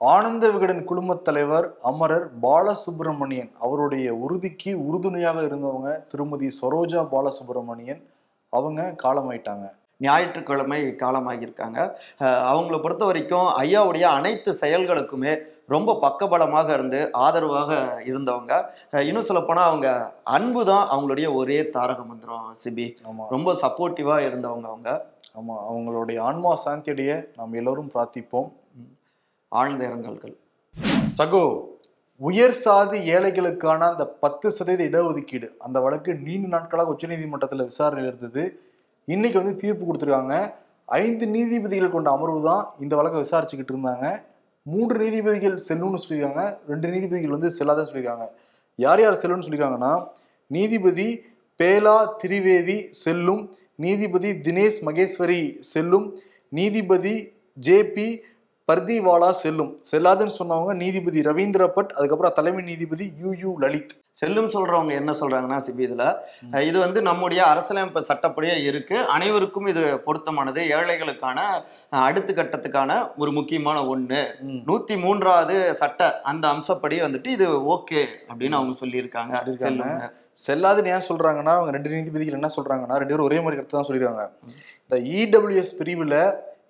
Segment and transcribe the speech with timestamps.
[0.00, 3.50] ஆனந்த விகடன் குழுமத் தலைவர் அமரர் பாலசுப்ரமணியன்.
[3.64, 8.00] அவருடைய உறுதிக்கு உறுதுணையாக இருந்தவங்க திருமதி சரோஜா பாலசுப்ரமணியன்.
[8.52, 9.66] அவங்க காலமாயிட்டாங்க.
[10.06, 11.78] ஞாயிற்றுக்கிழமை காலமாகியிருக்காங்க.
[12.52, 15.34] அவங்கள பொறுத்த வரைக்கும் ஐயாவுடைய அனைத்து செயல்களுக்குமே
[15.74, 17.72] ரொம்ப பக்கபலமாக இருந்து ஆதரவாக
[18.10, 18.52] இருந்தவங்க.
[19.08, 19.90] இன்னும் சொல்லப்போனால் அவங்க
[20.36, 22.88] அன்பு தான் அவங்களுடைய ஒரே தாரக மந்திரம் சிபி.
[23.34, 24.90] ரொம்ப சப்போர்ட்டிவாக இருந்தவங்க அவங்க.
[25.38, 28.48] ஆமா அவங்களுடைய ஆன்மா சாந்தியடைய நாம் எல்லோரும் பிரார்த்திப்போம்.
[29.58, 30.34] ஆழ்ந்த இரங்கல்கள்.
[31.18, 31.42] சகோ
[32.28, 35.48] உயர் சாதி ஏழைகளுக்கான அந்த பத்து சதவீத இடஒதுக்கீடு.
[35.58, 38.42] அந்த வழக்கு நீண்ட நாட்களாக உச்சநீதிமன்றத்தில் விசாரணையில் இருந்தது
[39.14, 40.34] இன்னைக்கு வந்து தீர்ப்பு கொடுத்துருக்காங்க.
[40.84, 44.06] ஐந்து நீதிபதிகள் கொண்ட அமர்வு தான் இந்த வழக்கை விசாரிச்சுக்கிட்டு இருந்தாங்க.
[44.66, 46.44] மூன்று நீதிபதிகள் செல்லுன்னு சொல்லியிருக்காங்க.
[46.68, 48.28] ரெண்டு நீதிபதிகள் வந்து செல்லாதான் சொல்லியிருக்காங்க.
[48.76, 49.94] யார் யார் செல்லும்னு சொல்லியிருக்காங்கன்னா
[50.46, 51.08] நீதிபதி
[51.60, 53.42] பேலா திரிவேதி செல்லும்
[53.74, 55.42] நீதிபதி தினேஷ் மகேஸ்வரி
[55.74, 56.06] செல்லும்
[56.48, 57.16] நீதிபதி
[57.66, 58.08] ஜேபி
[58.70, 59.72] பர்திவாலா செல்லும்.
[59.92, 63.94] செல்லாதுன்னு சொன்னவங்க நீதிபதி ரவீந்திர பட் அதுக்கப்புறம் தலைமை நீதிபதி யூ யூ லலித்.
[64.20, 66.04] செல்லும் சொல்றவங்க என்ன சொல்றாங்கன்னா சிபி இதுல
[66.68, 68.96] இது வந்து நம்முடைய அரசியலமைப்பு சட்டப்படியே இருக்கு.
[69.14, 70.60] அனைவருக்கும் இது பொருத்தமானது.
[70.76, 71.38] ஏழைகளுக்கான
[72.08, 74.20] அடுத்த கட்டத்துக்கான ஒரு முக்கியமான ஒண்ணு.
[74.68, 79.34] நூத்தி மூன்றாவது சட்ட அந்த அம்சப்படி வந்துட்டு இது ஓகே அப்படின்னு அவங்க சொல்லியிருக்காங்க.
[80.46, 84.26] செல்லாதுன்னு ஏன் சொல்றாங்கன்னா அவங்க ரெண்டு நீதிபதிகள் என்ன சொல்றாங்கன்னா ரெண்டு பேரும் ஒரே மாதிரி கருத்து தான் சொல்லியிருக்காங்க.
[84.84, 86.16] இந்த இடபிள்யூஎஸ் பிரிவுல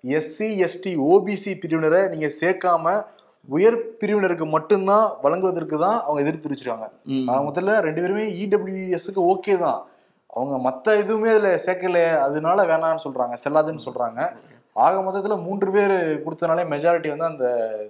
[0.03, 3.03] எஸ்சி எஸ்டி ஓபிசி பிரிவினரை நீங்க சேர்க்காம
[3.47, 6.87] உயர் பிரிவினருக்கு மட்டும்தான் வழங்குவதற்கு தான் அவங்க எதிர்ப்பு தெரிவிச்சிருக்காங்க.
[7.27, 9.79] அவங்க முதல்ல ரெண்டு பேருமே E இடபிள்யூஎஸ்க்கு ஓகே தான்.
[10.27, 14.29] அவங்க மத்த எதுவுமே அதுல சேர்க்கல அதனால வேணாம்னு சொல்றாங்க செல்லாதுன்னு சொல்றாங்க.
[14.73, 17.47] ஆக மொத்தத்துல மூன்று பேர் கொடுத்தனாலே மெஜாரிட்டி வந்து அந்த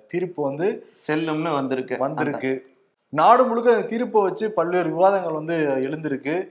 [0.08, 0.68] தீர்ப்பு வந்து
[1.08, 1.98] செல்லும்னு வந்திருக்கு.
[1.98, 2.66] வந்திருக்கு.
[3.10, 5.56] நாடு முழுக்க அந்த தீர்ப்பை வச்சு பல்வேறு விவாதங்கள் வந்து
[5.88, 6.48] எழுந்திருக்கு.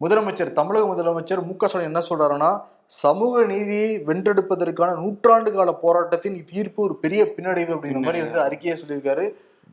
[0.00, 2.50] முதலமைச்சர் தமிழக முதலமைச்சர் மு க ஸ்டாலின் என்ன சொல்றாருன்னா
[2.90, 9.24] சமூக நீதியை வென்றெடுப்பதற்கான நூற்றாண்டு கால போராட்டத்தின் தீர்ப்பு ஒரு பெரிய பின்னடைவு அப்படிங்கிற மாதிரி வந்து அறிக்கையை சொல்லியிருக்காரு.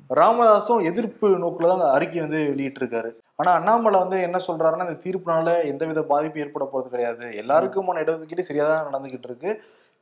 [0.09, 3.09] ராமதாசும் எதிர்ப்பு நோக்குல தான் அந்த அறிக்கை வந்து வெளியிட்டிருக்காரு.
[3.35, 7.25] ஆனா அண்ணாமலை வந்து என்ன சொல்றாருன்னா இந்த தீர்ப்புனால எந்தவித பாதிப்பும் ஏற்பட போறது கிடையாது.
[7.41, 9.51] எல்லாருக்குமான இடஒதுக்கீடு சரியா தான் நடந்துகிட்டு இருக்கு.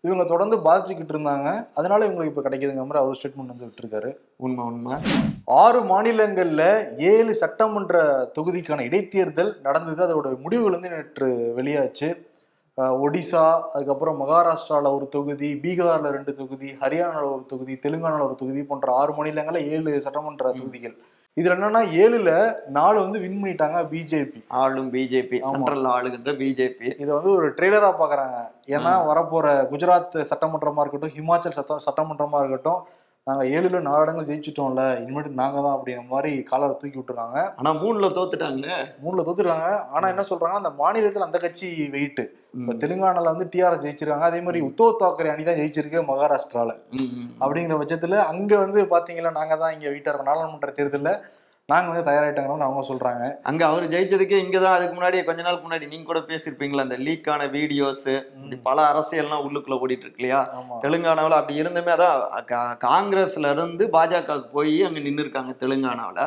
[0.04, 1.48] இவங்க தொடர்ந்து பாதிச்சுக்கிட்டு இருந்தாங்க.
[1.74, 4.10] அதனால இவங்களுக்கு இப்ப கிடைக்குதுங்க மாதிரி அவர் ஸ்டேட்மெண்ட் வந்து விட்டுருக்காரு.
[4.38, 4.96] உண்மை உண்மை.
[5.46, 6.64] ஆறு மாநிலங்கள்ல
[6.98, 8.04] ஏழு சட்டமன்ற
[8.38, 10.02] தொகுதிக்கான இடைத்தேர்தல் நடந்தது.
[10.08, 11.30] அதோட முடிவுகள் வந்து நேற்று
[11.60, 12.10] வெளியாச்சு.
[12.78, 13.44] ஒடிசா
[13.74, 19.12] அதுக்கப்புறம் மகாராஷ்டிரால ஒரு தொகுதி பீகார்ல ரெண்டு தொகுதி ஹரியானால ஒரு தொகுதி தெலுங்கானால ஒரு தொகுதி போன்ற ஆறு
[19.18, 20.96] மாநிலங்கள்ல ஏழு சட்டமன்ற தொகுதிகள்.
[21.38, 22.32] இதுல என்னன்னா ஏழுல
[22.78, 25.38] நாலு வந்து வின் பண்ணிட்டாங்க பிஜேபி ஆளும் பிஜேபி.
[25.48, 28.38] சென்ட்ரல் ஆளுகின்ற பிஜேபி இதை வந்து ஒரு ட்ரேடரா பாக்குறாங்க.
[28.76, 32.82] ஏன்னா வரப்போற குஜராத் சட்டமன்றமா இருக்கட்டும் ஹிமாச்சல் சட்ட சட்டமன்றமா இருக்கட்டும்
[33.28, 37.40] நாங்க ஏழுல நாலு இடங்கள் ஜெயிச்சிட்டோம்ல இனிமேட்டு நாங்க தான் அப்படிங்கிற மாதிரி காலரை தூக்கி விட்டுருக்காங்க.
[37.60, 38.76] ஆனா மூணுல தோத்துட்டாங்களே.
[39.04, 42.22] மூணுல தோத்துருக்காங்க ஆனா என்ன சொல்றாங்கன்னா அந்த மாநிலத்துல அந்த கட்சி வெயிட்
[42.56, 42.74] இப்ப.
[42.82, 46.72] தெலுங்கானால வந்து டிஆர்எஸ் ஜெயிச்சிருக்காங்க அதே மாதிரி உத்தவ் தாக்கரே அணி தான் ஜெயிச்சிருக்கு மகாராஷ்டிரால.
[47.42, 51.12] அப்படிங்கிற பட்சத்துல அங்க வந்து பாத்தீங்கன்னா நாங்க தான் இங்க இருக்கோம் நாடாளுமன்ற தேர்தல்ல
[51.70, 53.24] நாங்க வந்து தயாராயிட்டாங்கன்னு அவங்க சொல்றாங்க.
[53.50, 58.04] அங்க அவர் ஜெயிச்சதுக்கு இங்கதான் அதுக்கு முன்னாடி கொஞ்ச நாளுக்கு முன்னாடி நீங்க கூட பேசியிருப்பீங்களா அந்த லீக்கான வீடியோஸ்
[58.16, 60.42] இப்படி பல அரசியல்லாம் உள்ளுக்குள்ள ஓடிட்டு இருக்கு இல்லையா?
[60.84, 62.20] தெலுங்கானாவில் அப்படி இருந்துமே அதான்
[62.86, 66.22] காங்கிரஸ்ல இருந்து பாஜகவுக்கு போய் அங்க நின்று இருக்காங்க தெலுங்கானாவில்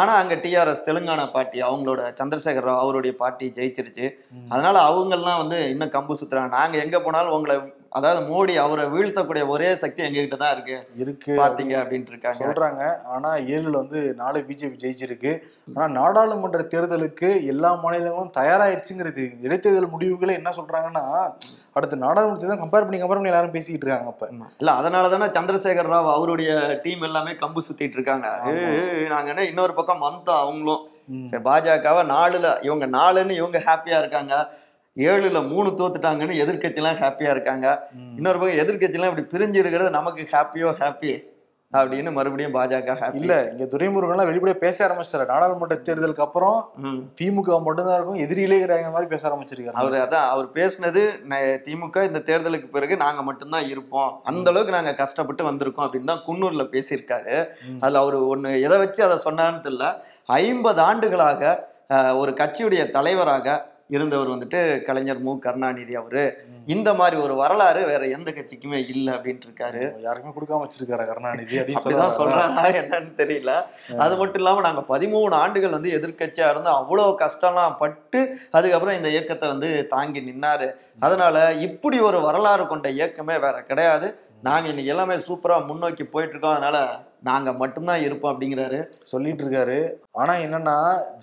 [0.00, 4.08] ஆனா அங்க டிஆர்எஸ் தெலுங்கானா பார்ட்டி அவங்களோட சந்திரசேகர் ராவ் அவருடைய பார்ட்டி ஜெயிச்சிருச்சு.
[4.52, 6.52] அதனால அவங்கெல்லாம் வந்து இன்னும் கம்பு சுத்துறாங்க.
[6.58, 7.56] நாங்க எங்க போனாலும் உங்களை
[7.94, 10.76] அதாவது மோடி அவரை வீழ்த்தக்கூடிய ஒரே சக்தி எங்ககிட்ட தான் இருக்கு.
[11.02, 12.82] இருக்கு பாத்தீங்க அப்படின்ட்டு இருக்காங்க சொல்றாங்க.
[13.14, 15.32] ஆனா ஏழுல வந்து நாலு பிஜேபி ஜெயிச்சிருக்கு.
[15.74, 21.04] ஆனா நாடாளுமன்ற தேர்தலுக்கு எல்லா மாநிலங்களும் தயாராயிருச்சுங்கிறது இடைத்தேர்தல் முடிவுகளே என்ன சொல்றாங்கன்னா
[21.76, 24.26] அடுத்த நாடாளுமன்ற தேர்தல் கம்பேர் பண்ணி கம்பேர் பண்ணி எல்லாரும் பேசிக்கிட்டு இருக்காங்க அப்ப.
[24.62, 26.50] இல்ல அதனால தானே சந்திரசேகர் ராவ் அவருடைய
[26.86, 28.26] டீம் எல்லாமே கம்பு சுத்திட்டு இருக்காங்க.
[29.14, 30.84] நாங்க என்ன இன்னொரு பக்கம் மந்தா அவங்களும்.
[31.30, 34.34] சரி பாஜகவை நாலுல இவங்க நாலுன்னு இவங்க ஹாப்பியா இருக்காங்க.
[34.98, 37.88] ஏழுல மூணு தோத்துட்டாங்கன்னு எதிர்க்கட்சிலாம் ஹாப்பியா இருக்காங்க.
[38.16, 41.32] இன்னொரு பக்கம் எதிர்க்கட்சிலாம் இப்படி பிரிஞ்சு இருக்கிறது நமக்கு ஹாப்பியோ ஹாப்பி
[41.72, 45.26] அப்படின்னு மறுபடியும் பாஜக ஹாப்பி இல்ல இங்க துரைமுருகன்லாம் வெளிப்படையா பேச ஆரம்பிச்சிட்டாரு.
[45.26, 46.70] நாடாளுமன்ற தேர்தலுக்கு அப்புறம்
[47.20, 49.70] திமுக மட்டும்தான் இருக்கும் எதிரிகளே கிடையாத மாதிரி பேச ஆரம்பிச்சிருக்காரு.
[49.70, 54.20] அவர் அதான் அவர் பேசினது ந- திமுக இந்த தேர்தலுக்கு பிறகு நாங்க மட்டும்தான் இருப்போம்.
[54.24, 57.46] அந்த அளவுக்கு நாங்க கஷ்டப்பட்டு வந்திருக்கோம் அப்படின்னு தான் குன்னூர்ல பேசியிருக்காரு.
[57.80, 60.00] அதுல அவர் ஒண்ணு எதை வச்சு அதை சொன்னான்னு தெரியல.
[60.26, 61.72] ஐம்பது ஆண்டுகளாக
[62.14, 65.38] ஒரு கட்சியுடைய தலைவராக இருந்தவர் வந்துட்டு கலைஞர் மு.
[65.38, 66.46] கருணாநிதி அவரு.
[66.66, 71.80] இந்த மாதிரி ஒரு வரலாறு வேற எந்த கட்சிக்குமே இல்லை அப்படின்ட்டு இருக்காரு யாருக்குமே கொடுக்காம வச்சிருக்காரு கருணாநிதி அப்படின்னு
[71.80, 72.74] அப்படிதான் சொல்றாரு?
[72.82, 73.52] என்னன்னு தெரியல.
[73.98, 79.48] அது மட்டும் இல்லாம நாங்க பதிமூணு ஆண்டுகள் வந்து எதிர்க்கட்சியா இருந்து அவ்வளவு கஷ்டம்லாம் பட்டு அதுக்கப்புறம் இந்த இயக்கத்தை
[79.48, 80.72] வந்து தாங்கி நின்னாரு.
[81.00, 84.18] அதனால இப்படி ஒரு வரலாறு கொண்ட இயக்கமே வேற கிடையாது.
[84.42, 88.86] நாங்க இன்னைக்கு எல்லாமே சூப்பரா முன்னோக்கி போயிட்டு இருக்கோம் அதனால நாங்க மட்டும்தான் இருப்போம் அப்படிங்கிறாரு.
[89.02, 90.74] சொல்லிட்டு இருக்காரு ஆனா என்னன்னா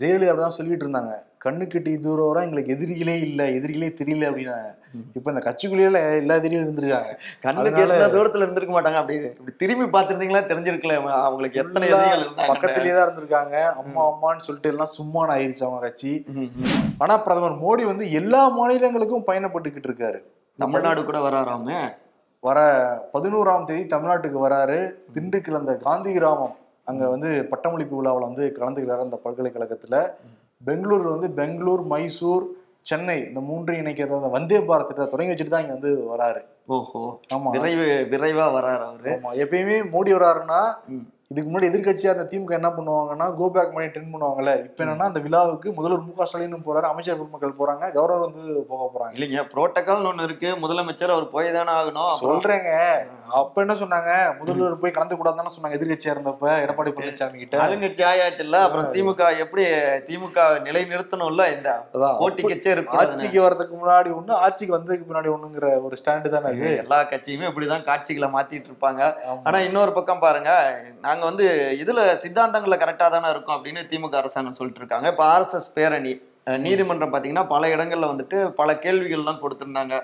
[0.01, 1.13] ஜெயலலிதா அப்படிதான் சொல்லிட்டு இருந்தாங்க.
[1.41, 5.05] கண்ணு கட்டி தூரம் வரை எங்களுக்கு எதிரிகளே இல்ல எதிரிகளே தெரியல அப்படின்னாங்க ம்.
[5.15, 5.89] இப்ப இந்த கட்சிக்குள்ளேயே
[6.19, 7.11] எல்லா எதிரியும் இருந்திருக்காங்க.
[7.43, 10.41] கண்ணுக்கு எத்தனை தூரத்துல இருந்திருக்க மாட்டாங்க அப்படி இப்படி திரும்பி பார்த்திருந்தீங்களா?
[10.47, 11.88] தெரிஞ்சிருக்கல அவங்களுக்கு எத்தனை
[12.49, 13.55] பக்கத்திலேயே தான் இருந்திருக்காங்க.
[13.81, 16.11] அம்மா அம்மான்னு சொல்லிட்டு எல்லாம் சும்மான்னு ஆயிருச்சு அவங்க கட்சி.
[16.33, 16.75] ம், ம்.
[16.99, 20.19] ஆனா பிரதமர் மோடி வந்து எல்லா மாநிலங்களுக்கும் பயணப்பட்டுக்கிட்டு இருக்காரு.
[20.59, 21.79] தமிழ்நாடு கூட வராராம?
[22.43, 22.59] வர
[23.13, 24.77] பதினோராம் தேதி தமிழ்நாட்டுக்கு வராரு.
[25.15, 26.55] திண்டுக்கல் அந்த காந்தி கிராமம்
[26.88, 29.95] அங்க வந்து பட்டமளிப்பு விழாவில் வந்து கலந்துக்கிறாரு அந்த பல்கலைக்கழகத்துல.
[30.65, 32.45] பெங்களூர்ல வந்து பெங்களூர் மைசூர்
[32.81, 36.41] சென்னை இந்த மூன்றையும் இணைக்கிற அந்த வந்தே பாரத் திட்டத்தை தொடங்கி வச்சுட்டு தான் இங்க வந்து வராரு.
[36.67, 37.19] ஓஹோ.
[37.35, 37.49] ஆமா.
[37.49, 39.11] விரைவு விரைவா வராரு அவரு.
[39.35, 40.61] எப்பயுமே மோடி வராருன்னா.
[41.31, 44.53] இதுக்கு முன்னாடி எதிர்க்கட்சியா அந்த திமுக என்ன பண்ணுவாங்கன்னா கோ பேக் பண்ணி டென் பண்ணுவாங்கல்ல.
[44.67, 48.41] இப்ப என்னன்னா அந்த விழாவுக்கு முதல்வர் மு க ஸ்டாலினும் போறாரு அமைச்சர் பெருமக்கள் போறாங்க கவர்னர் வந்து
[48.71, 49.13] போக போறாங்க.
[49.17, 50.49] இல்லைங்க புரோட்டோகால்னு ஒண்ணு இருக்கு.
[50.63, 52.15] முதலமைச்சர் அவர் போய் தானே ஆகணும்.
[52.23, 52.71] சொல்றேங்க.
[53.41, 54.11] அப்ப என்ன சொன்னாங்க?
[54.39, 57.61] முதல்வர் போய் கலந்து கூடாதுன்னு சொன்னாங்க எதிர்க்கட்சியா இருந்தப்ப எடப்பாடி பழனிசாமி கிட்ட.
[57.65, 59.65] ஆளுங்கட்சி ஆயாச்சுல்ல அப்புறம் திமுக எப்படி
[60.09, 61.69] திமுக நிலை நிறுத்தணும்ல இந்த
[62.21, 66.51] போட்டி கட்சியே இருக்கு ஆட்சிக்கு வர்றதுக்கு முன்னாடி ஒண்ணு ஆட்சிக்கு வந்ததுக்கு முன்னாடி ஒண்ணுங்கிற ஒரு ஸ்டாண்டு தானே
[66.83, 69.01] எல்லா கட்சியுமே இப்படிதான் காட்சிகளை மாத்திட்டு இருப்பாங்க.
[69.47, 70.51] ஆனா இன்னொரு பக்கம் பாருங்க
[71.07, 71.45] நாங்க வந்து
[71.83, 76.13] இதுல சித்தாந்தங்கள்ல கரெக்டா தானே இருக்கும் அப்படின்னு திமுக அரசாங்கம் சொல்லிட்டு இருக்காங்க இப்ப ஆர்எஸ்எஸ் பேரணி
[76.65, 79.95] நீதிமன்றம் பாத்தீங்கன்னா பல இடங்கள்ல வந்துட்டு பல கேள்விகள்லாம் கொடுத்திருந்தாங்க.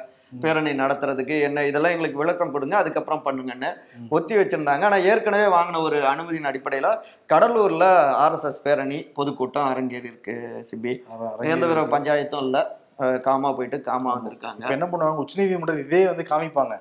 [0.41, 3.69] பேரணி நடத்துறதுக்கு என்ன இதெல்லாம் எங்களுக்கு விளக்கம் கொடுங்க அதுக்கப்புறம் பண்ணுங்கன்னு.
[4.15, 4.83] ஒத்தி வச்சிருந்தாங்க.
[4.89, 6.89] ஆனா ஏற்கனவே வாங்கின ஒரு அனுமதியின் அடிப்படையில
[7.33, 7.85] கடலூர்ல
[8.23, 10.35] ஆர்எஸ்எஸ் பேரணி பொதுக்கூட்டம் அரங்கேறி இருக்கு
[10.69, 10.93] சிபி
[11.53, 12.57] எந்த ஒரு பஞ்சாயத்தும் இல்ல.
[13.25, 14.69] காமா போயிட்டு காமா வந்திருக்காங்க.
[14.75, 15.23] என்ன பண்ணுவாங்க?
[15.23, 16.75] உச்சநீதிமன்றம் இதே வந்து காமிப்பாங்க.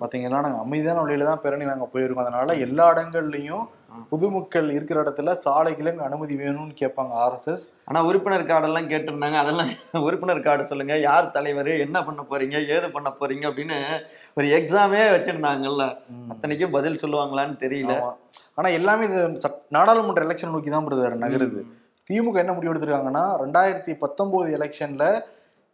[0.00, 2.24] பாத்தீங்கன்னா நாங்க அமைதியான வழியில தான் பேரணி நாங்க போயிருக்கோம்.
[2.24, 3.64] அதனால எல்லா இடங்கள்லயும்.
[4.10, 9.38] பொதுமக்கள் இருக்கிற இடத்துல சாலைக்கு அனுமதி வேணும்னு கேட்பாங்க ஆர்எஸ்எஸ் ஆனா உறுப்பினர் கார்டெல்லாம் கேட்டிருந்தாங்க.
[9.42, 9.70] அதெல்லாம்
[10.06, 10.98] உறுப்பினர் கார்டு சொல்லுங்க.
[10.98, 11.72] யார் தலைவர்?
[11.86, 12.56] என்ன பண்ண போறீங்க?
[12.76, 13.44] ஏது பண்ண போறீங்க?
[13.50, 13.78] அப்படின்னு
[14.34, 15.86] ஒரு எக்ஸாமே வச்சிருந்தாங்கல்ல.
[16.34, 17.94] அத்தனைக்கும் பதில் சொல்லுவாங்களான்னு தெரியல.
[18.54, 19.20] ஆனா எல்லாமே இது
[19.68, 21.62] நாடாளுமன்ற எலெக்ஷன் நோக்கி தான் பிரதர் நகருது.
[22.10, 25.04] திமுக என்ன முடிவு எடுத்திருக்காங்கன்னா ரெண்டாயிரத்தி பத்தொன்பது எலெக்ஷன்ல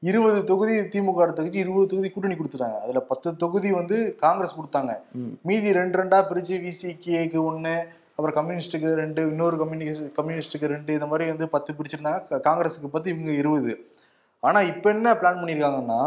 [0.03, 2.77] இருபது தொகுதி திமுக அடுத்த கட்சி இருபது தொகுதி கூட்டணி கொடுத்துட்டாங்க.
[2.85, 4.93] அதுல பத்து தொகுதி வந்து காங்கிரஸ் கொடுத்தாங்க.
[5.49, 7.75] மீதி ரெண்டு ரெண்டா பிரிச்சு விசிகேக்கு ஒண்ணு
[8.17, 12.41] அப்புறம் கம்யூனிஸ்ட்டுக்கு ரெண்டு இன்னொரு கம்யூனிஸ்ட் கம்யூனிஸ்ட்டுக்கு ரெண்டு இந்த மாதிரி வந்து பத்து பிரிச்சிருந்தாங்க.
[12.49, 13.75] காங்கிரஸுக்கு பத்து இவங்க இருபது.
[14.43, 16.01] ஆனா இப்ப என்ன பிளான் பண்ணிருக்காங்கன்னா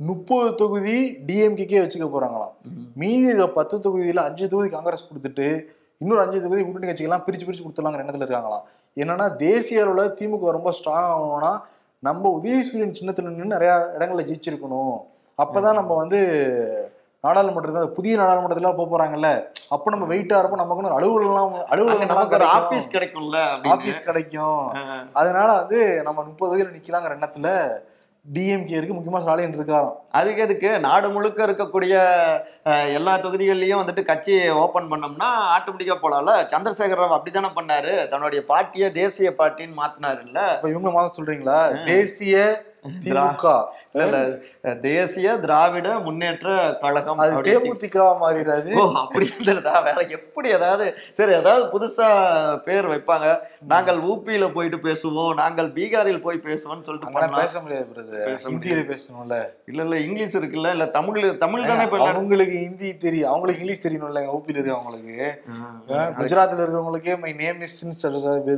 [0.00, 2.54] முப்பது தொகுதி டிஎம்கேக்கே வச்சுக்க போறாங்களாம்.
[3.02, 5.46] மீதி இருக்க பத்து தொகுதியில அஞ்சு தொகுதி காங்கிரஸ் கொடுத்துட்டு
[6.02, 8.64] இன்னொரு அஞ்சு தொகுதி கூட்டணி கட்சிகள்லாம் பிரிச்சு பிரிச்சு கொடுத்துலாங்கிற எண்ணத்துல இருக்காங்களாம்.
[9.02, 11.52] என்னன்னா தேசிய அளவுல திமுக ரொம்ப ஸ்ட்ராங் ஆகணும்னா
[12.06, 14.96] நம்ம உதயசூரியன் சின்னத்துல நின்று நிறைய இடங்கள்ல ஜெயிச்சிருக்கணும்.
[15.42, 16.20] அப்பதான் நம்ம வந்து
[17.24, 19.28] நாடாளுமன்றத்துல புதிய நாடாளுமன்றத்துல போக போறாங்கல்ல.
[19.74, 20.62] அப்ப நம்ம வெயிட்டா இருப்போம்.
[20.62, 23.38] நமக்கு ஒரு அலுவலகம் அலுவலகம் நமக்கு ஒரு ஆபீஸ் கிடைக்கும்ல.
[23.74, 24.62] ஆபீஸ் கிடைக்கும்.
[25.12, 27.48] அதனால வந்து நம்ம முப்பது வகையில நிக்கலாங்கிற எண்ணத்துல
[28.32, 29.96] டிஎம்கே இருக்கு முக்கியமா ஸ்டாலின் இருக்காராம்.
[30.10, 30.80] அதுக்கு எதுக்கு?
[30.80, 31.94] நாடு முழுக்க இருக்கக்கூடிய
[32.92, 36.34] எல்லா தொகுதிகள்லயும் வந்துட்டு கட்சி ஓபன் பண்ணோம்னா ஆட்டோமேட்டிக்கா போலாம்ல?
[36.52, 38.08] சந்திரசேகர ராவ் அப்படித்தானே பண்ணாரு?
[38.08, 40.54] தன்னுடைய பார்ட்டியை தேசிய பார்ட்டின்னு மாத்தினாருல்ல?
[40.54, 41.84] இப்ப இவங்க மாதம் சொல்றீங்களா?
[41.84, 43.46] தேசிய திமுக.
[43.96, 44.18] இல்ல,
[44.82, 46.48] தேசிய திராவிட முன்னேற்ற
[46.80, 48.70] கழகம் அது அப்படி வச்சு- தேமுதிக மாறிடாது.
[49.02, 49.26] அப்படி
[49.86, 52.08] வேற எப்படி ஏதாவது சரி ஏதாவது புதுசா
[52.64, 53.26] பேர் வைப்பாங்க.
[53.66, 57.10] நாங்கள் ஊபியில போயிட்டு பேசுவோம் நாங்கள் பீகாரில் போய் பேசுவோம்னு சொல்லிட்டு
[57.40, 57.90] பேச முடியாது
[58.46, 59.38] ஹிந்தியில பேசணும்ல.
[59.66, 63.28] இல்ல இல்ல இங்கிலீஷ் இருக்குல்ல இல்ல தமிழ் தமிழ் தானே அவங்களுக்கு ஹிந்தி தெரியும்.
[63.28, 65.18] அவங்களுக்கு இங்கிலீஷ் தெரியணும்ல ஊப்பில இருக்கவங்களுக்கு.
[66.18, 67.78] குஜராத்ல இருக்கிறவங்களுக்கே மை நேம் இஸ்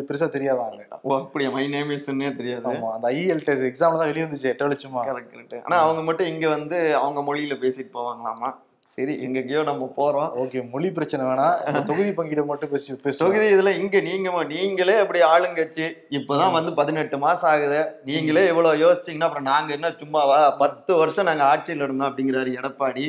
[0.08, 1.50] பெருசா தெரியாதாங்க ஓ அப்படியா?
[1.50, 2.64] மை நேம் இஸ்ன்னே தெரியாது.
[2.72, 5.02] ஆமா அந்த ஐஎல் டெஸ்ட் எக்ஸாம்ல தான் வெளியே வந்துச்சு எட்ட வெளிச்சமா?
[5.08, 8.50] கரெக்ட் கரெக்ட் ஆனா அவங்க மட்டும் இங்க வந்து அவங்க மொழியில பேசிட்டு போவாங்களாமா?
[8.96, 10.28] சரி எங்கேயோ நம்ம போறோம்.
[10.42, 11.48] ஓகே மொழி பிரச்சனை வேணா.
[11.68, 15.86] இந்த தொகுதி பங்கீடு மட்டும் பேசி தொகுதி இதுல இங்க நீங்க நீங்களே அப்படி ஆளுங்கட்சி.
[16.18, 17.80] இப்பதான் வந்து பதினெட்டு மாசம் ஆகுது.
[18.10, 23.06] நீங்களே இவ்வளவு யோசிச்சீங்கன்னா அப்புறம் நாங்க என்ன சும்மாவா பத்து வருஷம் நாங்க ஆட்சியில இருந்தோம் அப்படிங்கிறாரு எடப்பாடி.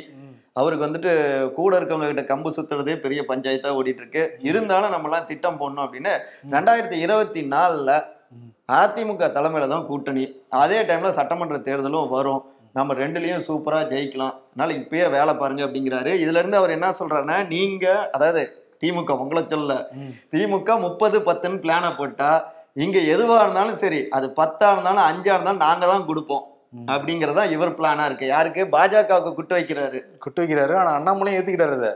[0.60, 1.12] அவருக்கு வந்துட்டு
[1.58, 4.24] கூட இருக்கவங்க கிட்ட கம்பு சுத்துறதே பெரிய பஞ்சாயத்தா ஓடிட்டு இருக்கு.
[4.50, 6.14] இருந்தாலும் நம்ம எல்லாம் திட்டம் போடணும் அப்படின்னு
[6.56, 7.92] ரெண்டாயிரத்தி இருபத்தி நாலுல.
[8.70, 10.24] அதிமுக தலைமையில தான் கூட்டணி
[10.62, 12.42] அதே டைம்ல சட்டமன்ற தேர்தலும் வரும்
[12.76, 17.86] நம்ம ரெண்டுலயும் சூப்பரா ஜெயிக்கலாம் அதனால இப்பயே வேலை பாருங்க அப்படிங்கிறாரு இதுல இருந்து அவர் என்ன சொல்றாருன்னா நீங்க
[18.16, 18.42] அதாவது
[18.82, 19.74] திமுக உங்களை சொல்ல.
[20.32, 22.30] திமுக முப்பது பத்துன்னு பிளானை போட்டா
[22.76, 26.44] இங்க எதுவா இருந்தாலும் சரி அது பத்தா இருந்தாலும் அஞ்சா இருந்தாலும் நாங்க தான் கொடுப்போம்.
[26.74, 28.26] அப்படிங்கறதா இவர் பிளானா இருக்கு.
[28.28, 28.62] யாருக்கு?
[28.64, 30.00] பாஜகவுக்கு குட்டு வைக்கிறாரு.
[30.18, 30.76] குட்டு வைக்கிறாரு.
[30.76, 31.92] ஆனா அண்ணாமலையும் ஏத்துக்கிட்டாரு அதை.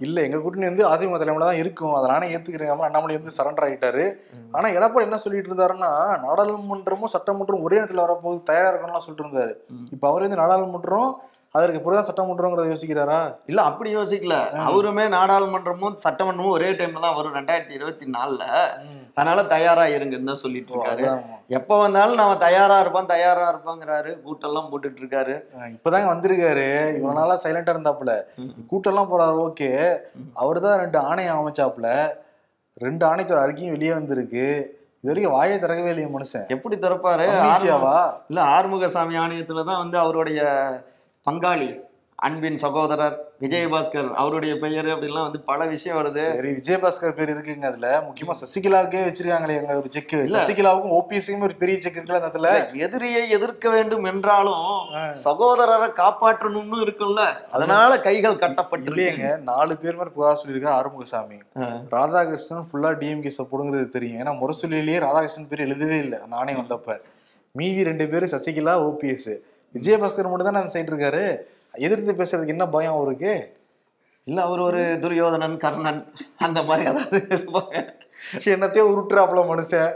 [0.00, 1.94] இல்ல எங்க கூட்டணி வந்து அதிமுக தலைமையில தான் இருக்கும்.
[1.94, 2.70] அதை நானே ஏத்துக்கிறேன்.
[2.78, 4.04] அண்ணாமலை வந்து சரண்டர் ஆகிட்டாரு
[4.52, 5.90] ஆனா எடப்பாடி என்ன சொல்லிட்டு இருந்தாருன்னா
[6.26, 9.54] நாடாளுமன்றமும் சட்டமன்றம் ஒரே இடத்துல வரப்போது தயாரா இருக்கணும்லாம் சொல்லிட்டு இருந்தாரு.
[9.90, 11.12] இப்ப அவர் வந்து நாடாளுமன்றம்
[11.54, 13.18] அதற்கு பிறகுதான் சட்டமன்றங்கிறத யோசிக்கிறாரா?
[13.46, 14.36] இல்ல அப்படி யோசிக்கல.
[14.66, 17.34] அவருமே நாடாளுமன்றமும் சட்டமன்றமும் ஒரே டைம்ல தான் வரும்.
[17.34, 18.44] ரெண்டாயிரத்தி இருபத்தி நாலுல.
[19.14, 21.04] அதனால தயாரா இருங்கன்னு தான் சொல்லிட்டு இருக்காரு.
[21.48, 24.22] எப்ப வந்தாலும் நாம தயாரா இருப்போம் தயாரா இருப்போங்கிறாரு.
[24.24, 25.34] கூட்டெல்லாம் போட்டுட்டு இருக்காரு.
[25.76, 26.66] இப்பதாங்க வந்திருக்காரு.
[26.96, 28.14] இவ்வளவு நாளா சைலண்டா இருந்தாப்புல.
[28.38, 28.52] ம்.
[28.70, 29.70] கூட்டம்லாம் போறாரு ஓகே.
[30.16, 30.30] ம்.
[30.34, 31.88] அவர் தான் ரெண்டு ஆணையம் அமைச்சாப்புல.
[32.76, 34.46] ரெண்டு ஆணையத்தோட அறிக்கையும் வெளியே வந்திருக்கு.
[35.04, 36.46] இது வரைக்கும் வாயை திறக்கவே இல்லையே மனுஷன்.
[36.48, 37.24] எப்படி திறப்பாரு?
[38.30, 40.40] இல்ல ஆறுமுகசாமி ஆணையத்துல தான் வந்து அவருடைய
[41.26, 41.66] பங்காளி
[42.26, 46.24] அன்பின் சகோதரர் விஜயபாஸ்கர் அவருடைய பெயர் அப்படிலாம் வந்து பல விஷயம் வருது.
[46.34, 47.88] சரி விஜயபாஸ்கர் பேர் இருக்குங்க அதுல.
[48.06, 50.14] முக்கியமா சசிகலாவுக்கே வச்சிருக்காங்களே எங்க ஒரு செக்.
[50.34, 52.48] சசிகலாவுக்கும் ஓபிஎஸ்க்கும் ஒரு பெரிய செக் இருக்குல்ல இடத்துல?
[52.86, 54.66] எதிரியை எதிர்க்க வேண்டும் என்றாலும்.
[55.26, 61.38] சகோதரரை காப்பாற்றணும்னு இருக்குல்ல அதனால கைகள் இல்லையேங்க கட்டப்பட்டிருக்கீங்க நாலு பேர் மாதிரி புகார் சொல்லியிருக்காரு ஆறுமுகசாமி.
[61.96, 64.20] ராதாகிருஷ்ணன் ஃபுல்லா டிஎம்கே சப்போர்ட்டுங்கிறது தெரியும்.
[64.22, 66.20] ஏன்னா முரசொலியிலேயே ராதாகிருஷ்ணன் பேர் எழுதவே இல்லை.
[66.24, 66.98] அந்த ஆணையம் வந்தப்ப.
[67.52, 69.32] மீதி ரெண்டு பேரும் சசிகலா ஓபிஎஸ்.
[69.74, 71.24] விஜயபாஸ்கர் மட்டும் தானே அந்த சைடு இருக்காரு?
[71.86, 73.32] எதிர்த்து பேசுறதுக்கு என்ன பயம் அவருக்கு?
[74.24, 76.00] இல்ல அவர் ஒரு துரியோதனன் கர்ணன்
[76.38, 77.76] அந்த மாதிரி ஏதாவது இருப்பாங்க.
[78.54, 79.92] என்னத்தையும் உருட்டுறாப்புல மனுஷன்.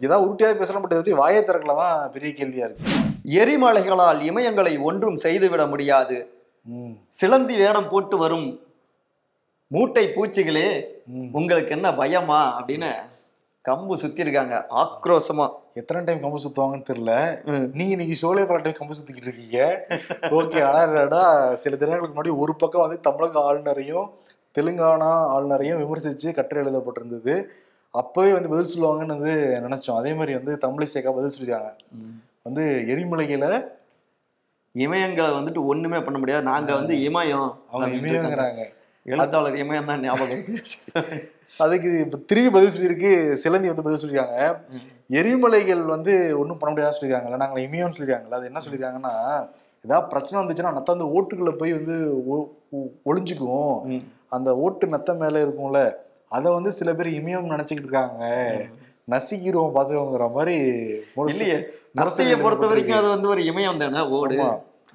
[0.00, 2.96] ஏதாவது உருட்டியாவது பேசலாம் பட் பத்தி வாயை திறக்கலாம் தான் பெரிய கேள்வியா இருக்கு.
[3.40, 6.18] எரிமலைகளால் இமயங்களை ஒன்றும் செய்துவிட முடியாது.
[7.08, 8.48] சிலந்தி வேடம் போட்டு வரும்
[9.66, 10.68] மூட்டை பூச்சிகளே.
[11.32, 12.40] உங்களுக்கு என்ன பயமா?
[12.60, 12.90] அப்படின்னு
[13.68, 15.50] கம்பு சுத்தி இருக்காங்க ஆக்ரோஷமா.
[15.74, 17.12] எத்தனை டைம் கம்பு சுத்துவாங்கன்னு தெரியல.
[17.72, 19.86] நீங்க இன்னைக்கு ஷோலே பல டைம் கம்பு சுத்திக்கிட்டு இருக்கீங்க.
[20.22, 24.10] ஓகே என்னடா சில தினங்களுக்கு முன்னாடி ஒரு பக்கம் வந்து தமிழக ஆளுநரையும்
[24.54, 27.44] தெலுங்கானா ஆளுநரையும் விமர்சிச்சு கட்டுரை எழுதப்பட்டிருந்தது.
[27.90, 29.96] அப்பவே வந்து பதில் சொல்லுவாங்கன்னு வந்து நினைச்சோம்.
[29.96, 31.70] அதே மாதிரி வந்து தமிழிசைக்கா பதில் சொல்லிருக்காங்க
[32.42, 33.52] வந்து எரிமலைகளை
[34.74, 36.42] இமயங்களை வந்துட்டு ஒண்ணுமே பண்ண முடியாது.
[36.42, 37.96] நாங்க வந்து இமயம் அவங்க.
[37.96, 38.64] இமயங்கிறாங்க.
[39.04, 40.44] எழுத்தாளர் இமயம் தான் ஞாபகம்.
[41.58, 44.38] அதுக்கு இப்ப திரும்பி பதில் சொல்லியிருக்கு சிலந்தி வந்து பதில் சொல்லியிருக்காங்க.
[45.10, 49.14] எரிமலைகள் வந்து ஒன்றும் பண்ண முடியாதுன்னு சொல்லியிருக்காங்கல்ல நாங்கள் இமயம்னு சொல்லியிருக்காங்கல்ல அது என்ன சொல்லியிருக்காங்கன்னா
[49.84, 51.96] ஏதாவது பிரச்சனை வந்துச்சுன்னா நத்த வந்து ஓட்டுக்குள்ள போய் வந்து
[53.10, 53.76] ஒளிஞ்சுக்கும்.
[54.36, 55.80] அந்த ஓட்டு நத்த மேல இருக்கும்ல
[56.28, 58.24] அதை வந்து சில பேர் இமயம் நினைச்சுக்கிட்டு இருக்காங்க
[59.08, 60.56] நசிக்கிறோம் பாத்துக்கோங்கிற மாதிரி
[61.32, 61.56] இல்லையே
[62.00, 62.98] நத்தையை பொறுத்த வரைக்கும்.
[62.98, 64.36] அது வந்து ஒரு இமயம் தானே ஓடு.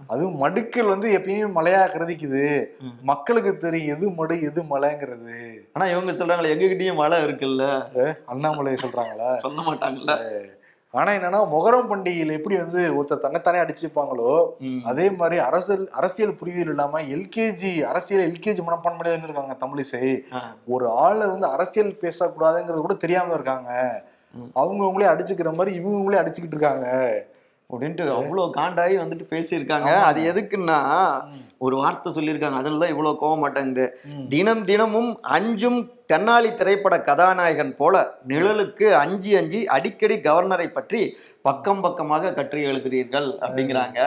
[0.08, 2.68] அதுவும் மடுக்கள் வந்து எப்பயுமே மலையா கிரதிக்குது.
[3.02, 5.64] மக்களுக்கு தெரியும் எது மடு எது மலைங்கிறது.
[5.74, 7.64] ஆனா இவங்க சொல்றாங்களே எங்ககிட்டயும் மழை இருக்குல்ல?
[8.26, 9.38] அண்ணாமலை சொல்றாங்களா?
[9.38, 10.16] சொல்ல மாட்டாங்கல்ல.
[10.92, 14.82] ஆனா என்னன்னா மொகரம் பண்டிகையில எப்படி வந்து ஒருத்தர் தன்னைத்தானே அடிச்சுப்பாங்களோ ம்.
[14.86, 20.24] அதே மாதிரி அரசியல் அரசியல் புரிதல் இல்லாம எல்கேஜி அரசியல் எல்கேஜி மனப்பான்மையில இருக்காங்க தமிழிசை.
[20.66, 23.72] ஒரு ஆளை வந்து அரசியல் பேசக்கூடாதுங்கிறது கூட தெரியாம இருக்காங்க.
[24.56, 26.88] அவங்கவுங்களே அடிச்சுக்கிற மாதிரி இவங்களே அடிச்சுக்கிட்டு இருக்காங்க.
[27.70, 29.92] அப்படின்ட்டு அவ்வளவு காண்டாயி வந்துட்டு பேசியிருக்காங்க.
[30.10, 30.80] அது எதுக்குன்னா
[31.66, 32.60] ஒரு வார்த்தை சொல்லியிருக்காங்க.
[32.62, 33.86] அதுல தான் இவ்வளவு கோவம் மாட்டேங்குது.
[34.34, 35.80] தினம் தினமும் அஞ்சும்
[36.12, 37.96] தென்னாலி திரைப்பட கதாநாயகன் போல
[38.32, 41.02] நிழலுக்கு அஞ்சி அஞ்சி அடிக்கடி கவர்னரை பற்றி
[41.48, 44.00] பக்கம் பக்கமாக கற்றி எழுதுறீர்கள் அப்படிங்கிறாங்க.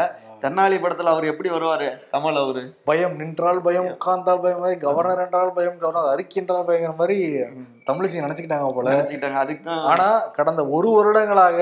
[0.42, 1.88] தென்னாலி படத்துல அவர் எப்படி வருவாரு?
[2.12, 2.62] கமல் அவரு?
[2.90, 7.18] பயம் நின்றால் பயம் உட்கார்ந்தால் பயம் மாதிரி கவர்னர் என்றால் பயம் கவர்னர் அறிக்கை என்றால் பயங்கிற மாதிரி
[7.88, 8.94] தமிழிசை நினைச்சுக்கிட்டாங்க போல.
[8.94, 11.60] நினைச்சுக்கிட்டாங்க அதுக்கு ஆனா கடந்த ஒரு வருடங்களாக.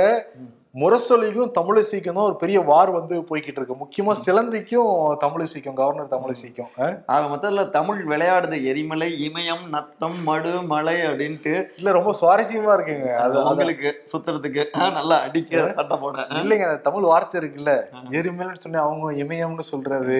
[0.80, 3.76] முரசொலிக்கும் தமிழிசைக்கும் தான் ஒரு பெரிய வார் வந்து போய்கிட்டு இருக்கு.
[3.82, 4.90] முக்கியமா சிலந்திக்கும்
[5.22, 6.70] தமிழிசைக்கும் கவர்னர் தமிழிசைக்கும்?
[7.14, 11.54] ஆக மொத்தத்துல தமிழ் விளையாடுது எரிமலை இமயம் நத்தம் மடு மலை அப்படின்ட்டு.
[11.76, 13.12] இல்ல ரொம்ப சுவாரஸ்யமா இருக்குங்க.
[13.24, 14.64] அது உங்களுக்கு சுத்துறதுக்கு.
[14.98, 16.26] நல்லா அடிக்க சட்டை போட.
[16.42, 17.74] இல்லைங்க அந்த தமிழ் வார்த்தை இருக்குல்ல.
[18.18, 20.18] எரிமலைன்னு சொன்னா அவங்க இமயம்னு சொல்றது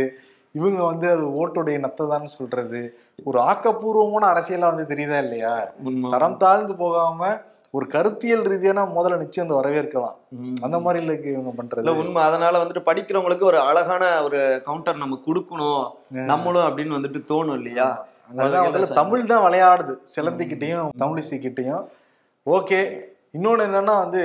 [0.54, 2.80] இவங்க வந்து அது ஓட்டுடைய நத்ததான்னு சொல்றது.
[3.24, 5.52] ஒரு ஆக்கப்பூர்வமான அரசியலா வந்து தெரியுதா இல்லையா.
[6.14, 7.28] தரம் தாழ்ந்து போகாம
[7.76, 10.16] ஒரு கருத்தியல் ரீதியான முதல்ல நிச்சயம் வந்து வரவேற்கலாம்.
[10.60, 12.22] அந்த மாதிரி இல்ல இவங்க இல்ல பண்றது உண்மை.
[12.22, 15.82] அதனால வந்துட்டு படிக்கிறவங்களுக்கு ஒரு அழகான ஒரு கவுண்டர் நம்ம கொடுக்கணும்.
[16.30, 17.88] நம்மளும் அப்படின்னு வந்துட்டு தோணும் இல்லையா?
[18.36, 19.94] முதல்ல தமிழ் தான் விளையாடுது.
[20.16, 21.84] சிலந்திக்கிட்டையும் தமிழிசைக்கிட்டையும்.
[22.46, 22.80] ஓகே.
[23.36, 24.22] இன்னொன்னு என்னன்னா வந்து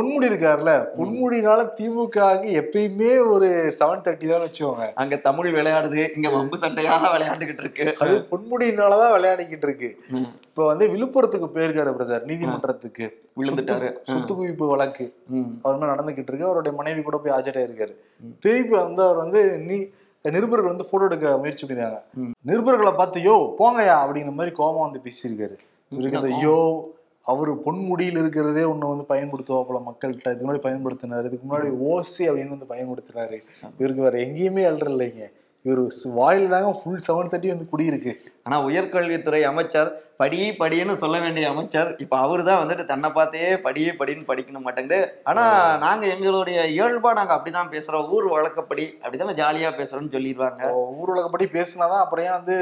[0.00, 2.16] பொன்முடி இருக்காருல்ல பொன்முடினால திமுக
[2.60, 4.92] எப்பயுமே ஒரு செவன் தேர்ட்டி தான் வச்சுக்கோங்க.
[4.94, 7.94] அங்க தமிழ் விளையாடுது இங்க வம்பு சண்டையாக விளையாண்டுகிட்டு இருக்கு.
[7.98, 9.98] அது பொன்முடினாலதான் விளையாடிக்கிட்டு இருக்கு.
[10.42, 13.22] இப்ப வந்து விழுப்புரத்துக்கு போயிருக்காரு பிரதர் நீதிமன்றத்துக்கு.
[13.36, 13.92] விழுந்துட்டாரு.
[14.06, 15.14] சொத்து- குவிப்பு வழக்கு.
[15.62, 16.44] அவர் மேல நடந்துகிட்டு இருக்கு.
[16.44, 17.94] அவருடைய மனைவி கூட போய் ஆஜராயிருக்காரு.
[18.40, 19.86] திருப்பி வந்து அவர் வந்து நீ
[20.22, 22.00] நிருபர்கள் வந்து போட்டோ எடுக்க முயற்சி பண்ணிருக்காங்க.
[22.46, 25.56] நிருபர்களை பார்த்து யோ போங்கயா அப்படிங்கிற மாதிரி கோபம் வந்து பேசியிருக்காரு.
[25.88, 26.92] இவருக்கு இந்த யோ
[27.24, 30.34] அவர் பொன்முடியில் இருக்கிறதே ஒன்று வந்து பயன்படுத்துவாப்புல மக்கள்கிட்ட.
[30.34, 31.24] இதுக்கு முன்னாடி பயன்படுத்தினாரு.
[31.24, 33.38] இதுக்கு முன்னாடி ஓசி அப்படின்னு வந்து பயன்படுத்தினாரு.
[33.78, 35.30] இவருக்கு வேற எங்கேயுமே அல்ற இல்லைங்க.
[35.62, 38.12] இவர் வாயில் தாங்க ஃபுல் செவன் தேர்ட்டி வந்து குடியிருக்கு.
[38.46, 43.90] ஆனா உயர்கல்வித்துறை அமைச்சர் படி படின்னு சொல்ல வேண்டிய அமைச்சர் இப்ப அவரு தான் வந்துட்டு தன்னை பார்த்தே படியே
[43.90, 44.98] படின்னு படிக்கணும் மாட்டேங்குது.
[45.22, 45.44] ஆனா
[45.76, 48.08] நாங்க எங்களுடைய இயல்பா நாங்க அப்படிதான் பேசுறோம்.
[48.08, 50.62] ஊர் வழக்கப்படி அப்படிதான் ஜாலியா பேசுறோம்னு சொல்லிடுவாங்க.
[51.00, 52.56] ஊரடங்கப்படி பேசினாதான் அப்புறம் ஏன் வந்து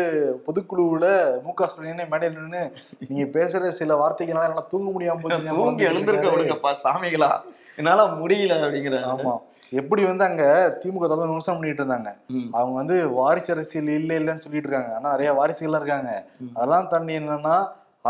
[0.46, 1.06] பொதுக்குழுவுல
[1.42, 2.62] மு க ஸ்டாலினே மேடையில் நின்று
[3.08, 6.28] நீங்க பேசுற சில வார்த்தைகளால என்னால தூங்க முடியாம தூங்கி எழுந்திருக்க.
[6.36, 7.32] விடுங்கப்பா சாமிகளா.
[7.76, 8.96] என்னால முடியல அப்படிங்கிற.
[9.12, 9.34] ஆமா.
[9.80, 10.44] எப்படி வந்து அங்க
[10.80, 12.10] திமுக தொடர்ந்து விமர்சனம் பண்ணிட்டு இருந்தாங்க.
[12.58, 14.90] அவங்க வந்து வாரிசு அரசியல் இல்ல இல்லைன்னு சொல்லிட்டு இருக்காங்க.
[14.96, 16.12] ஆனா நிறைய வாரிசுகள்லாம் இருக்காங்க.
[16.56, 17.54] அதெல்லாம் தாண்டி என்னன்னா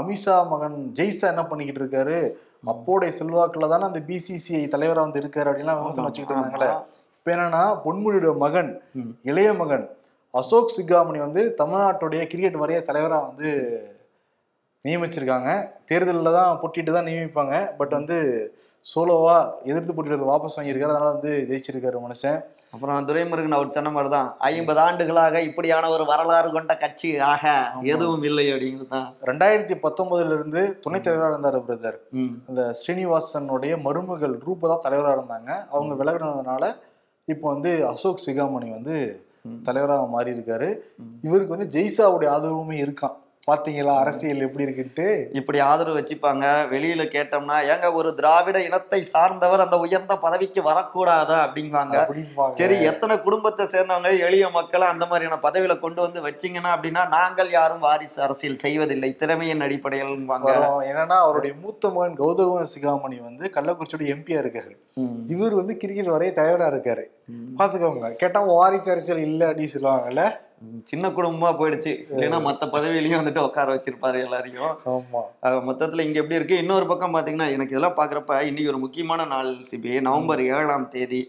[0.01, 2.19] அமித்ஷா மகன் ஜெய்சா என்ன பண்ணிக்கிட்டு இருக்காரு?
[2.73, 6.71] அப்போடைய செல்வாக்குல தானே அந்த பிசிசிஐ தலைவரா வந்து இருக்காரு அப்படின்லாம் விமர்சனம் வச்சுக்கிட்டு இருந்தாங்களே.
[7.19, 8.71] இப்ப என்னன்னா பொன்முடியோட மகன்.
[9.31, 9.85] இளைய மகன்
[10.35, 13.49] அசோக் சிகாமணி வந்து தமிழ்நாட்டுடைய கிரிக்கெட் வாரிய தலைவரா வந்து
[14.85, 15.51] நியமிச்சிருக்காங்க.
[15.89, 17.55] தேர்தலில் தான் போட்டிட்டு தான் நியமிப்பாங்க.
[17.81, 18.17] பட் வந்து
[18.91, 20.95] சோலோவா எதிர்த்து போட்டிட்டு வாபஸ் வாங்கியிருக்காரு.
[20.95, 22.41] அதனால வந்து ஜெயிச்சிருக்காரு மனுஷன்.
[22.75, 27.19] அப்புறம் துரைமுருகன் அவர் சொன்ன மாதிரி தான் ஐம்பது ஆண்டுகளாக இப்படியான ஒரு வரலாறு கொண்ட கட்சி.
[27.19, 28.89] ஆக எதுவும் இல்லை அப்படிங்கிறது?
[28.89, 31.99] தான் ரெண்டாயிரத்தி பத்தொன்பதுல இருந்து துணைத் தலைவராக இருந்தார் பிரதர்.
[32.49, 35.51] அந்த ஸ்ரீனிவாசனுடைய மருமகள் ரூபா தான் தலைவராக இருந்தாங்க.
[35.71, 36.75] அவங்க விலகினதுனால
[37.25, 39.27] இப்போ வந்து அசோக் சிகாமணி வந்து.
[39.63, 40.69] தலைவராக மாறி இருக்காரு.
[41.23, 43.17] இவருக்கு வந்து ஜெய்சாவுடைய ஆதரவுமே இருக்கான்
[43.51, 43.95] பாத்தீங்களா?
[43.99, 45.07] அரசியல் எப்படி இருக்குன்ட்டு?
[45.33, 46.45] இப்படி ஆதரவு வச்சுப்பாங்க.
[46.73, 51.39] வெளியில கேட்டோம்னா ஏங்க ஒரு திராவிட இனத்தை சார்ந்தவர் அந்த உயர்ந்த பதவிக்கு வரக்கூடாதா?
[51.47, 51.97] அப்படிங்குவாங்க.
[52.55, 57.79] சரி எத்தனை குடும்பத்தை சேர்ந்தவங்க எளிய மக்களை அந்த மாதிரியான பதவியில கொண்டு வந்து வச்சீங்கன்னா அப்படின்னா நாங்கள் யாரும்
[57.79, 59.17] வாரிசு அரசியல் செய்வதில்லை.
[59.17, 60.15] திறமையின் அடிப்படையில்.
[60.91, 64.77] என்னன்னா அவருடைய மூத்த மகன் கௌதம சிகாமணி வந்து கள்ளக்குறிச்சியோட எம்பியா இருக்காரு.
[65.27, 67.05] இவர் வந்து கிரிக்கெட் வரைய தலைவரா இருக்காரு.
[67.59, 68.15] பாத்துக்கோங்க.
[68.15, 70.25] கேட்டா வாரிசு அரசியல் இல்ல அப்படின்னு சொல்லுவாங்கல்ல.
[70.91, 71.93] சின்ன குடும்பமா போயிடுச்சு.
[72.13, 74.73] இல்லைன்னா மத்த பதவியிலயும் வந்துட்டு உட்கார வச்சிருப்பாரு எல்லாரையும்.
[75.69, 76.57] மொத்தத்துல இங்க எப்படி இருக்கு?
[76.63, 79.93] இன்னொரு பக்கம் பாத்தீங்கன்னா எனக்கு இதெல்லாம் பாக்குறப்ப இன்னைக்கு ஒரு முக்கியமான நாள் சிபி.
[80.09, 81.21] நவம்பர் ஏழாம் தேதி.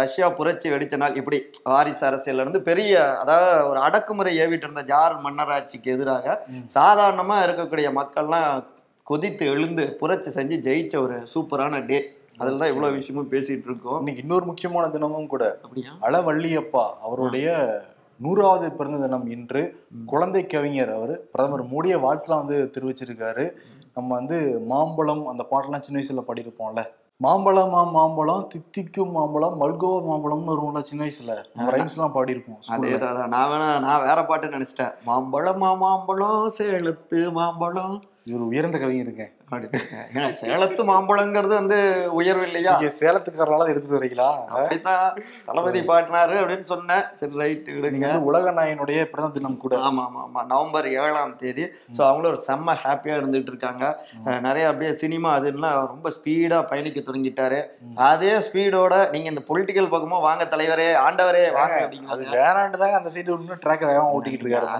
[0.00, 1.18] ரஷ்யா புரட்சி வெடிச்ச நாள்.
[1.22, 1.40] இப்படி
[1.72, 2.92] வாரிசு அரசியல்ல இருந்து பெரிய
[3.22, 6.38] அதாவது ஒரு அடக்குமுறை ஏவிட்டு இருந்த ஜார் மன்னராட்சிக்கு எதிராக.
[6.76, 8.62] சாதாரணமா இருக்கக்கூடிய மக்கள்லாம்
[9.10, 12.00] கொதித்து எழுந்து புரட்சி செஞ்சு ஜெயிச்ச ஒரு சூப்பரான டே.
[12.40, 14.00] அதுல தான் இவ்வளவு விஷயமும் பேசிட்டு இருக்கோம்.
[14.00, 15.92] இன்னைக்கு இன்னொரு முக்கியமான தினமும் கூட அப்படியா?
[16.06, 17.48] அளவள்ளியப்பா அவருடைய
[18.20, 19.62] நூறாவது பிறந்த தினம் இன்று.
[20.06, 23.44] குழந்தை கவிஞர் அவர் பிரதமர் மோடிய வாழ்த்துலாம் வந்து தெரிவிச்சிருக்காரு.
[23.94, 26.82] நம்ம வந்து மாம்பழம் அந்த பாட்டெல்லாம் சின்ன வயசுல பாடியிருப்போம்ல.
[27.20, 31.32] மாம்பழமா மாம்பழம் தித்திக்கும் மாம்பழம் மல்கோவா மாம்பழம்னு வருவோம்ல சின்ன வயசுல
[31.70, 32.92] ரைம்ஸ் எல்லாம் பாடியிருப்போம் அதே.
[32.98, 34.92] தான் நான் வேணா நான் வேற பாட்டு நினைச்சிட்டேன்.
[35.06, 37.96] மாம்பழமா மாம்பழம் சேலத்து மாம்பழம்.
[38.24, 41.76] இவர் உயர்ந்த கவிஞருங்க அப்படி ஏங்க, சேலத்து மாம்பழங்கிறது வந்து
[42.18, 42.72] உயர்வு இல்லையா?
[42.80, 44.26] நீங்க சேலத்துக்காரனால அதை எடுத்துட்டு வரீங்களா?
[44.54, 45.06] அப்படித்தான்.
[45.46, 47.04] தளபதி பாட்டினாரு அப்படின்னு சொன்னேன்.
[47.20, 49.74] சரி ரைட் நீங்க விடுங்க உலக நாயனுடைய பிறந்த தினம் கூட.
[49.88, 51.64] ஆமா ஆமா ஆமா நவம்பர் ஏழாம் தேதி.
[51.96, 53.84] ஸோ அவங்களும் ஒரு செம்ம ஹாப்பியா இருந்துட்டு இருக்காங்க
[54.48, 57.60] நிறைய அப்படியே சினிமா அதுலாம் ரொம்ப ஸ்பீடா பயணிக்க தொடங்கிட்டாரு.
[58.10, 61.80] அதே ஸ்பீடோட நீங்க இந்த பொலிட்டிக்கல் பக்கமும் வாங்க தலைவரே ஆண்டவரே வாங்க
[62.14, 64.70] அது வேணாண்டு தாங்க அந்த சைடு இன்னும் ட்ராக் வேகமா ஓட்டிக்கிட்டு இருக்காரு.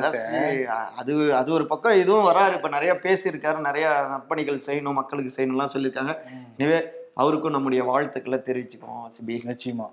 [1.00, 2.54] அது அது ஒரு பக்கம் இதுவும் வராரு.
[2.60, 3.58] இப்ப நிறைய பேசியிருக்காரு.
[3.70, 6.16] நிறைய நற்பணிகள் செய்யணும் மக்களுக்கு செய்யணும்லாம் சொல்லியிருக்காங்க.
[6.56, 6.82] எனவே
[7.14, 9.36] அவருக்கும் நம்முடைய வாழ்த்துக்களை தெரிவிச்சுக்குவோம் சிபி.
[9.44, 9.86] நிச்சயமா.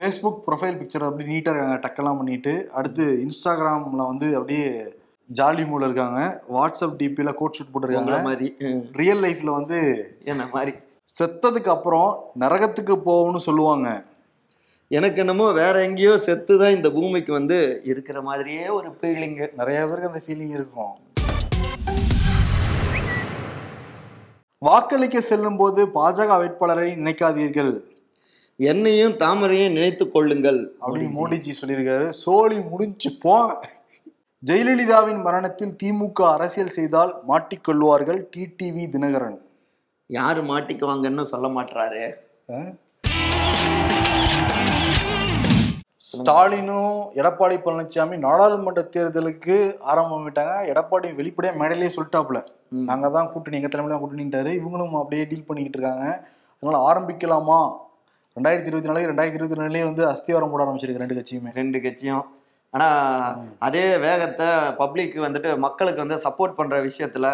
[0.00, 2.70] ஃபேஸ்புக் ப்ரொஃபைல் பிக்சர் அப்படி நீட்டாக இருக்காங்க டக்கெல்லாம் பண்ணிட்டு.
[2.72, 4.94] அடுத்து இன்ஸ்டாகிராமில் வந்து அப்படியே
[5.34, 6.42] ஜாலி மூல இருக்காங்க.
[6.54, 8.22] வாட்ஸ்அப் டிபியில் கோட் ஷூட் போட்டிருக்காங்க.
[8.22, 8.56] மாதிரி.
[8.92, 10.76] ரியல் லைஃப்ல வந்து என்ன மாதிரி?
[11.18, 14.04] செத்ததுக்கு அப்புறம் நரகத்துக்கு போகும்னு சொல்லுவாங்க.
[14.96, 20.10] எனக்கு என்னமோ வேற எங்கேயோ செத்து தான் இந்த பூமிக்கு வந்து இருக்கிற மாதிரியே ஒரு ஃபீலிங்கு நிறைய பேருக்கு
[20.10, 20.92] அந்த ஃபீலிங் இருக்கும்.
[24.58, 27.72] வாக்களிக்க செல்லும் போது பாஜக வேட்பாளரை நினைக்காதீர்கள்.
[28.56, 30.60] என்னையும் தாமரையும் நினைத்து கொள்ளுங்கள்.
[30.80, 31.54] அப்படின்னு மோடிஜி.
[31.62, 32.10] சொல்லியிருக்காரு.
[32.10, 33.64] சோழி முடிஞ்சு போ.
[34.46, 39.40] ஜெயலலிதாவின் மரணத்தில் திமுக அரசியல் செய்தால் மாட்டிக்கொள்வார்கள் டிடிவி தினகரன்.
[40.06, 42.04] யாரு மாட்டிக்குவாங்கன்னு சொல்ல மாட்றாரு.
[46.10, 49.56] ஸ்டாலினும் எடப்பாடி பழனிசாமி நாடாளுமன்ற தேர்தலுக்கு
[49.92, 52.38] ஆரம்பம் விட்டாங்க எடப்பாடி வெளிப்படையா மேடையிலேயே சொல்லிட்டாப்புல.
[52.88, 56.06] நாங்க தான் கூட்டணி எங்க தலைமையில கூட்டணிட்டாரு இவங்களும் அப்படியே டீல் பண்ணிக்கிட்டு இருக்காங்க.
[56.58, 57.60] அதனால ஆரம்பிக்கலாமா?
[58.36, 61.50] ரெண்டாயிரத்தி இருபத்தி நாலு ரெண்டாயிரத்தி இருபத்தி நாலுலயே வந்து அஸ்திவாரம் போட ஆரம்பிச்சிருக்கு ரெண்டு கட்சியுமே.
[61.60, 62.24] ரெண்டு கட்சியும்.
[62.74, 62.88] ஆனா
[63.66, 64.48] அதே வேகத்தை
[64.82, 67.26] பப்ளிக் வந்துட்டு மக்களுக்கு வந்து சப்போர்ட் பண்ற விஷயத்துல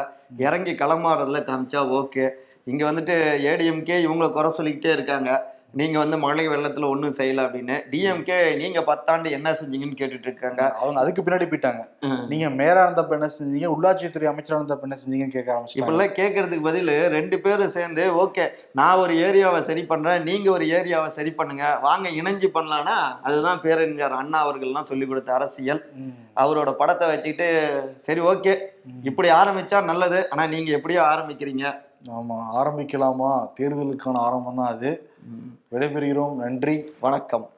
[0.47, 2.27] இறங்கி களமாறதுல காமிச்சா ஓகே
[2.73, 3.15] இங்க வந்துட்டு
[3.51, 5.31] ஏடிஎம்கே இவங்களை குறை சொல்லிக்கிட்டே இருக்காங்க.
[5.75, 11.01] நீங்க வந்து மழை வெள்ளத்துல ஒண்ணும் செய்யல அப்படின்னு டிஎம்கே நீங்க பத்தாண்டு என்ன செஞ்சீங்கன்னு கேட்டுட்டு இருக்காங்க அவங்க
[11.03, 11.83] அதுக்கு பின்னாடி போயிட்டாங்க.
[12.31, 13.69] நீங்க மேயரா இருந்தப்ப என்ன செஞ்சீங்க?
[13.75, 15.83] உள்ளாட்சித்துறை அமைச்சரா இருந்தப்ப என்ன செஞ்சீங்கன்னு கேட்க ஆரம்பிச்சிட்டாங்க.
[15.83, 18.47] இப்பெல்லாம் கேட்கறதுக்கு பதில் ரெண்டு பேரும் சேர்ந்து ஓகே
[18.81, 22.97] நான் ஒரு ஏரியாவை சரி பண்றேன் நீங்க ஒரு ஏரியாவை சரி பண்ணுங்க வாங்க இணைஞ்சு பண்ணலாம்னா
[23.29, 25.83] அதுதான் பேரறிஞர் அண்ணா அவர்கள்லாம் சொல்லி கொடுத்த அரசியல்.
[26.45, 27.49] அவரோட படத்தை வச்சுக்கிட்டு
[28.09, 28.55] சரி ஓகே.
[29.11, 30.21] இப்படி ஆரம்பிச்சா நல்லது.
[30.33, 31.67] ஆனா நீங்க எப்படியோ ஆரம்பிக்கிறீங்க.
[32.19, 33.31] ஆமா ஆரம்பிக்கலாமா?
[33.59, 34.91] தேர்தலுக்கான ஆரம்பம் தான் அது.
[35.73, 36.35] விடைபெறுகிறோம்.
[36.35, 36.85] நன்றி.
[37.01, 37.51] வணக்கம்.